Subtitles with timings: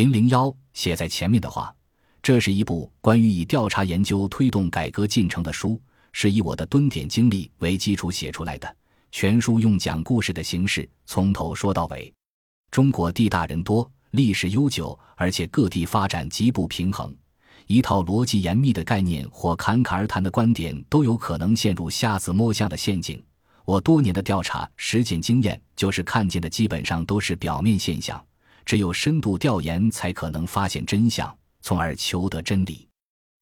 [0.00, 1.70] 零零幺写在前面的话，
[2.22, 5.78] 这是一部关于以调查研究推动改革进程的书，
[6.10, 8.76] 是以我的蹲点经历为基础写出来的。
[9.12, 12.10] 全书用讲故事的形式，从头说到尾。
[12.70, 17.14] 中国地大人多，历史悠久，而且各地发展极不平衡。
[17.66, 23.22] 一套逻辑严密的概念或侃侃而谈的观点，都有可能陷入瞎子摸象的陷阱。
[23.66, 28.18] 我多年的调查实践经验，就是看见的基本上都是表面现象。
[28.64, 32.88] 只有深度调研，才可能发现真相，从而求得真理。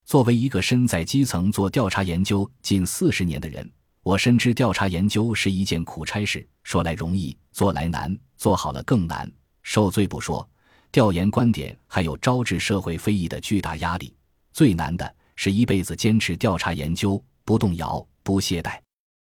[0.04, 3.70] 作为一个身在基层做调查研究近四十年的人，
[4.02, 9.30] 我深知调查研究是一件苦差事，说来容易，做来难，做好了更难。
[9.62, 10.48] 受罪不说，
[10.90, 14.14] 调研观点还有招致社会非议的巨大压力。
[14.50, 18.78] 最难的是一辈子坚持调查研究，不动摇，不懈怠。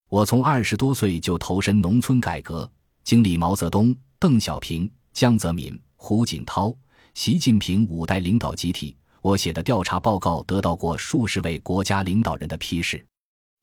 [0.09, 2.72] 我从二十多岁就投身农村改革，
[3.04, 6.71] 经历毛泽东、邓小平、江泽民、胡锦涛、
[7.16, 8.95] 习近平五代领导集体。
[9.23, 13.03] 我写的调查报告得到过数十位国家领导人的批示。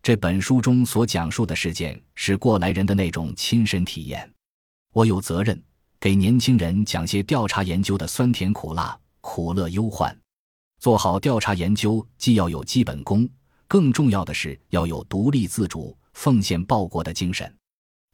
[0.03, 4.29] 这本书中所讲述的事件是过来人的那种亲身体验，
[4.92, 5.62] 我有责任
[6.01, 10.12] 给年轻人讲些调查研究的酸甜苦辣、苦乐忧患。
[10.81, 13.29] 做好调查研究，既要有基本功，
[13.69, 17.57] 更重要的是要有独立自主、奉献报国的精神。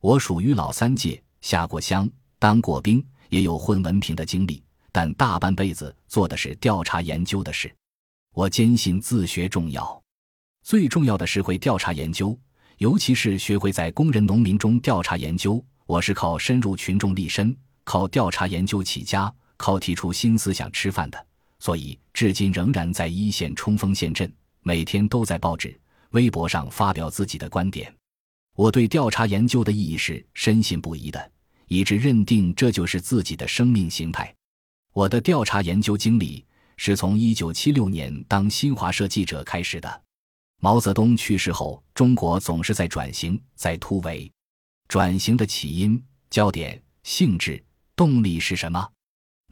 [0.03, 2.07] 我属于老三届，下过乡、
[2.39, 7.75] 当过兵，也有混文凭的经历，但大半辈子做的是调查研究的事。
[8.35, 10.01] 我坚信自学重要。
[10.63, 12.39] 最重要的是会调查研究，
[12.77, 15.65] 尤其是学会在工人、农民中调查研究。
[15.87, 21.27] 我是靠深入群众立身，靠调查研究起家，靠提出新思想吃饭的，
[21.59, 25.77] 所以至今仍然在一线冲锋陷阵，每天都在报纸、
[26.11, 27.93] 微博上发表自己的观点。
[28.55, 31.31] 我对调查研究的意义是深信不疑的，
[31.71, 34.35] 以致认定这就是自己的生命形态。
[34.93, 36.45] 我的调查研究经历
[36.77, 40.03] 是从1976年当新华社记者开始的。
[40.59, 44.29] 毛泽东去世后，中国总是在转型，在突围。
[44.89, 47.63] 转型的起因、焦点、性质、
[47.95, 48.85] 动力是什么？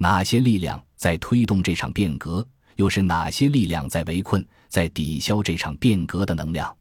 [0.01, 2.45] 哪些力量在推动这场变革？
[2.75, 6.77] 又是哪些力量在围困、在抵消这场变革的能量？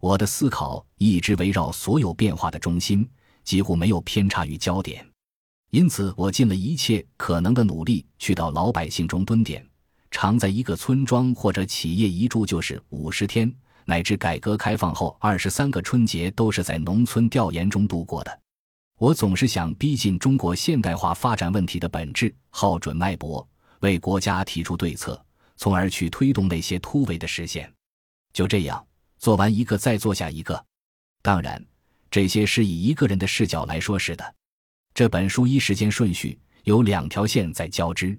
[0.00, 3.08] 我的思考一直围绕所有变化的中心，
[3.44, 5.06] 几乎没有偏差与焦点。
[5.70, 9.66] 因此，我尽了一切可能的努力，去到老百姓中蹲点。
[10.10, 13.50] 常在一个村庄或者企业一住就是五十天，
[13.86, 18.40] 乃至改革开放后二十三个春节都是在农村调研中度过的。
[18.98, 23.48] 我总是想逼近中国现代化发展问题的本质，号准脉搏，
[23.80, 25.20] 为国家提出对策，
[25.56, 27.72] 从而去推动那些突围的实现。
[28.34, 28.86] 就这样
[29.18, 30.62] 做完一个，再做下一个。
[31.22, 31.64] 当然，
[32.12, 34.34] 这些是以一个人的视角来说是的。
[34.92, 38.16] 这本书一时间顺序有两条线在交织。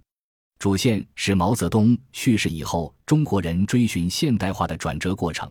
[0.57, 5.47] 主线是毛泽东去世以后，中国人追寻现代化的转折过程，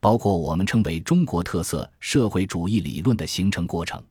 [0.00, 4.02] 包括我们称为中国特色社会主义理论的形成过程。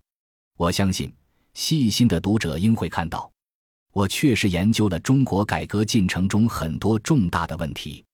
[0.55, 1.11] 我相信，
[1.55, 3.31] 细心的读者应会看到，
[3.91, 8.05] 我确实研究了中国改革进程中很多重大的问题。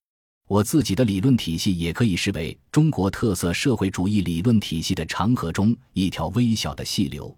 [0.49, 7.37] 我自己的理论体系也可以视为中国特色社会主义理论体系的长河中一条微小的细流，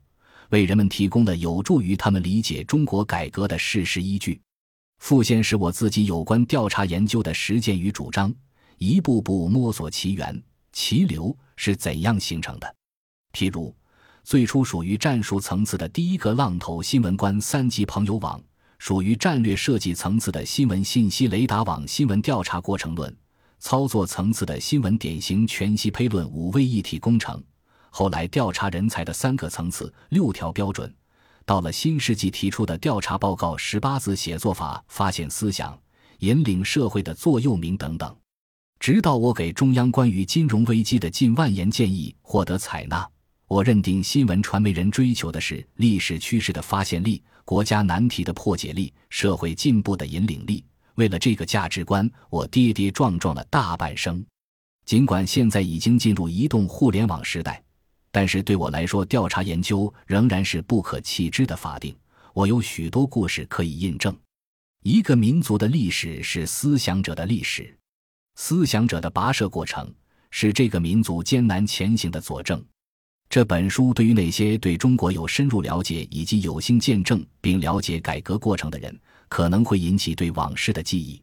[0.52, 4.40] 为人们提供了有助于他们理解中国改革的事实依据。
[5.00, 8.34] 副线是我自己有关调查研究的实践与主张，
[8.78, 12.76] 一步步摸索其源、其流是怎样形成的。
[13.34, 13.76] 譬如，
[14.24, 18.42] 最初属于战术层次的第一个浪头新闻官三级朋友网，
[18.82, 23.16] 属于战略设计层次的新闻信息雷达网新闻调查过程论，
[23.60, 27.40] 操作层次的新闻典型全息胚论五位一体工程，
[27.92, 30.92] 后来调查人才的三个层次六条标准。
[31.46, 35.80] 到了新世纪提出的调查报告十八字写作法，发现思想，
[36.22, 38.18] 引领社会的座右铭等等。
[38.80, 43.08] 直到我给中央关于金融危机的近万言建议获得采纳，
[43.48, 50.64] 我认定新闻传媒人追求的是历史趋势的发现力、国家难题的破解力、社会进步的引领力。
[50.96, 54.24] 为了这个价值观，我跌跌撞撞了大半生。
[54.86, 57.64] 尽管现在已经进入移动互联网时代。
[58.12, 61.96] 但是对我来说，调查研究仍然是不可弃之的法定。
[62.34, 64.14] 我有许多故事可以印证。
[64.84, 67.74] 一个民族的历史是思想者的历史，
[68.36, 69.90] 思想者的跋涉过程
[70.30, 72.62] 是这个民族艰难前行的佐证。
[73.32, 78.94] 这本书对于那些对中国有深入了解以及有幸见证并了解改革过程的人，
[79.30, 81.22] 可能会引起对往事的记忆。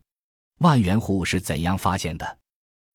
[0.60, 2.38] 万元户是怎样发现的？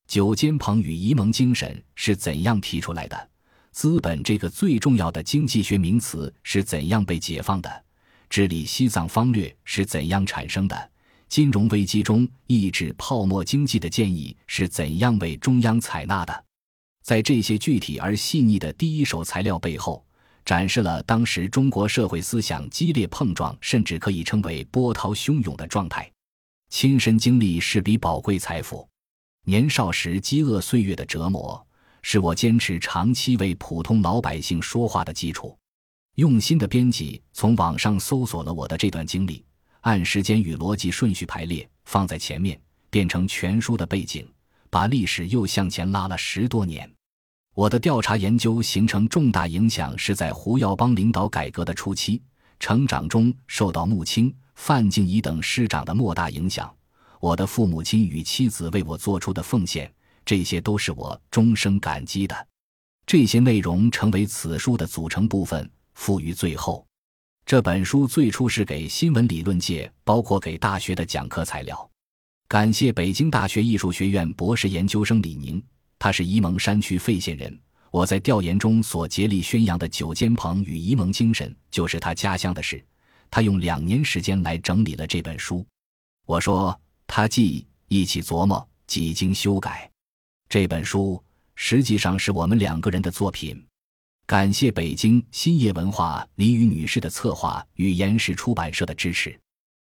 [0.08, 3.30] 九间棚与沂蒙精神是怎样提出来的？
[3.70, 7.84] 资本这个最重要的经济学名词是怎样被解放的？
[8.28, 10.90] 治理西藏方略是怎样产生的？
[11.28, 16.43] 金融危机中抑制泡沫经济的建议是怎样被中央采纳的？
[17.04, 20.02] 在这些具体而细腻的第一手材料背后，
[20.42, 26.10] 展示了当时中国社会思想激烈碰撞，甚至可以称为波涛汹涌的状态。
[26.70, 28.88] 亲身经历是笔宝贵财富。
[29.44, 31.62] 年少时饥饿岁月的折磨，
[32.00, 35.54] 是我坚持长期为普通老百姓说话的基础。
[36.14, 39.44] 用心的编辑从网上搜索了我的这段经历，
[39.82, 42.58] 按时间与逻辑顺序排列，放在前面，
[42.88, 44.26] 变成全书的背景。
[44.70, 46.92] 把历史又向前拉了十多年，
[47.54, 52.20] 我的调查研究形成重大影响是在胡耀邦领导改革的初期，
[52.58, 56.74] 成长中受到穆青、范静怡等师长的莫大影响。
[57.20, 59.88] 我的父母亲与妻子为我做出的奉献，
[60.26, 62.36] 这些都是我终生感激的。
[63.06, 66.84] 这些内容成为此书的组成部分，附于最后。
[67.46, 71.88] 这本书最初是给新闻理论界，包括给大学的讲课材料。
[72.48, 75.62] 感谢北京大学艺术学院博士研究生李宁，
[76.04, 77.58] 他是沂蒙山区费县人。
[77.90, 82.84] 我在调研中所竭力宣扬的九间棚与沂蒙精神，就是他家乡的事。
[83.30, 85.66] 他用两年时间来整理了这本书。
[86.26, 89.90] 我说他既一起琢磨，几经修改。
[90.46, 91.24] 这本书
[91.54, 93.66] 实际上是我们两个人的作品。
[94.26, 99.34] 感谢北京新叶文化李宇女士的策划与岩石出版社的支持。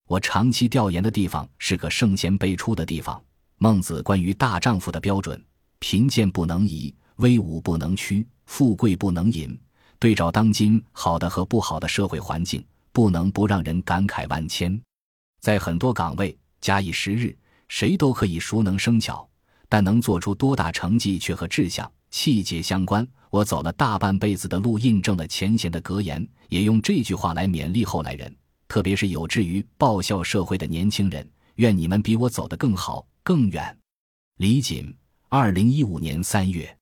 [0.07, 3.23] 我长期调研的地方是个圣贤辈出的地方。
[3.59, 5.39] 孟子关于大丈夫的标准：
[5.81, 9.59] 贫贱不能移，威武不能屈，富贵不能淫。
[9.99, 14.81] 对照当今好的和不好的社会环境，不能不让人感慨万千。
[15.41, 17.37] 在很多岗位，假以时日，
[17.69, 19.29] 谁都可以熟能生巧，
[19.69, 23.07] 但能做出多大成绩却和志向、气节相关。
[23.31, 28.35] 我走了大半辈子的路，印证了钱贤的格言，也用这句话来勉励后来人。
[28.69, 33.77] 特别是有志于报效社会的年轻人，愿你们比我走得更好更远。
[34.37, 34.95] 李锦，
[35.31, 36.78] 二零一五年三月。